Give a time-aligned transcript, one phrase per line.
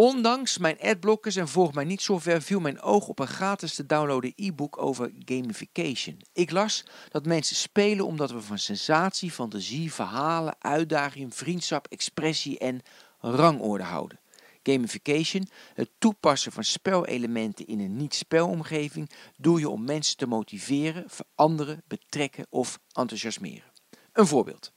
[0.00, 3.74] Ondanks mijn adblockers en volg mij niet zo ver viel mijn oog op een gratis
[3.74, 6.20] te downloaden e-book over gamification.
[6.32, 12.80] Ik las dat mensen spelen omdat we van sensatie, fantasie, verhalen, uitdaging, vriendschap, expressie en
[13.18, 14.20] rangorde houden.
[14.62, 21.82] Gamification, het toepassen van spelelementen in een niet-spelomgeving, doe je om mensen te motiveren, veranderen,
[21.86, 23.69] betrekken of enthousiasmeren.
[24.12, 24.72] Een voorbeeld.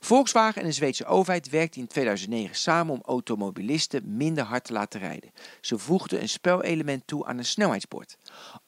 [0.00, 5.00] Volkswagen en de Zweedse overheid werkten in 2009 samen om automobilisten minder hard te laten
[5.00, 5.32] rijden.
[5.60, 8.18] Ze voegden een spelelement toe aan een snelheidsbord.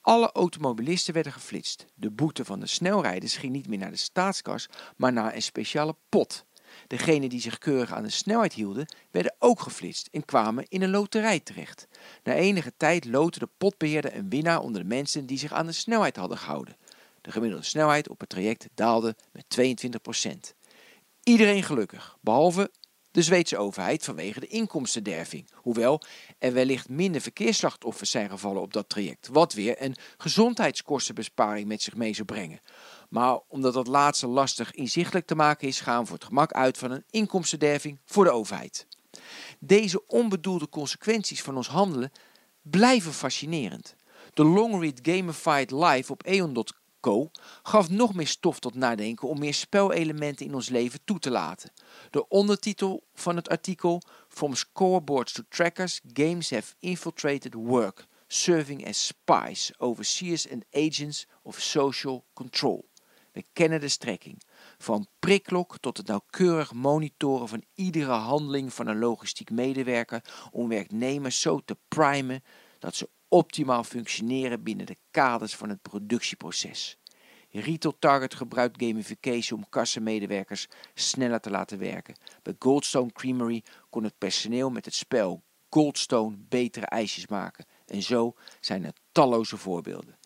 [0.00, 1.86] Alle automobilisten werden geflitst.
[1.94, 5.96] De boete van de snelrijders ging niet meer naar de staatskas, maar naar een speciale
[6.08, 6.44] pot.
[6.86, 10.90] Degenen die zich keurig aan de snelheid hielden, werden ook geflitst en kwamen in een
[10.90, 11.88] loterij terecht.
[12.22, 15.72] Na enige tijd loodde de potbeheerder een winnaar onder de mensen die zich aan de
[15.72, 16.76] snelheid hadden gehouden.
[17.24, 19.44] De gemiddelde snelheid op het traject daalde met
[20.24, 20.30] 22%.
[21.22, 22.70] Iedereen gelukkig, behalve
[23.10, 25.50] de Zweedse overheid vanwege de inkomstenderving.
[25.54, 26.02] Hoewel
[26.38, 31.94] er wellicht minder verkeersslachtoffers zijn gevallen op dat traject, wat weer een gezondheidskostenbesparing met zich
[31.94, 32.60] mee zou brengen.
[33.08, 36.78] Maar omdat dat laatste lastig inzichtelijk te maken is, gaan we voor het gemak uit
[36.78, 38.86] van een inkomstenderving voor de overheid.
[39.58, 42.12] Deze onbedoelde consequenties van ons handelen
[42.62, 43.96] blijven fascinerend.
[44.34, 46.82] De long-read Gamified Live op eon.com
[47.62, 51.72] gaf nog meer stof tot nadenken om meer spelelementen in ons leven toe te laten.
[52.10, 59.06] De ondertitel van het artikel From Scoreboards to Trackers, Games Have Infiltrated Work, Serving as
[59.06, 62.92] Spies, Overseers and Agents of Social Control.
[63.32, 64.42] We kennen de strekking.
[64.78, 71.40] Van prikklok tot het nauwkeurig monitoren van iedere handeling van een logistiek medewerker om werknemers
[71.40, 72.42] zo te primen
[72.78, 76.98] dat ze optimaal functioneren binnen de kaders van het productieproces.
[77.50, 82.14] Retail Target gebruikt gamification om kassenmedewerkers sneller te laten werken.
[82.42, 87.66] Bij Goldstone Creamery kon het personeel met het spel Goldstone betere ijsjes maken.
[87.86, 90.18] En zo zijn er talloze voorbeelden.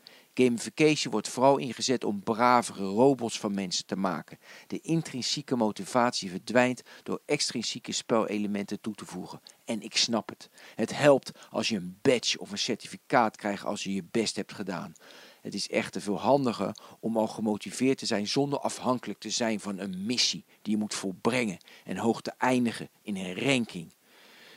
[0.45, 4.39] Gamification wordt vooral ingezet om bravere robots van mensen te maken.
[4.67, 9.41] De intrinsieke motivatie verdwijnt door extrinsieke spelelementen toe te voegen.
[9.65, 10.51] En ik snap het.
[10.75, 14.53] Het helpt als je een badge of een certificaat krijgt als je je best hebt
[14.53, 14.95] gedaan.
[15.41, 19.79] Het is echter veel handiger om al gemotiveerd te zijn zonder afhankelijk te zijn van
[19.79, 23.93] een missie die je moet volbrengen en hoog te eindigen in een ranking.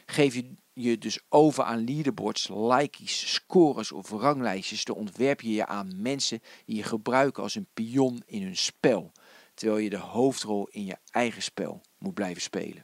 [0.05, 5.65] Geef je je dus over aan leaderboards, likeys, scores of ranglijstjes, dan ontwerp je je
[5.65, 9.11] aan mensen die je gebruiken als een pion in hun spel,
[9.53, 12.83] terwijl je de hoofdrol in je eigen spel moet blijven spelen.